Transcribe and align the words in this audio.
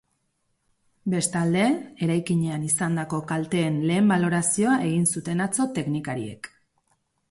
Bestalde, 1.13 1.65
eraikinean 2.07 2.65
izandako 2.69 3.21
kalteen 3.35 3.79
lehen 3.93 4.13
balorazioa 4.15 4.83
egin 4.91 5.09
zuten 5.17 5.49
atzo 5.51 5.73
teknikariek. 5.81 6.57